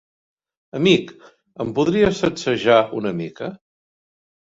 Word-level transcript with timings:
Amic, 0.77 1.11
em 1.65 1.73
podries 1.79 2.21
sacsejar 2.21 2.79
una 3.01 3.13
mica? 3.21 3.51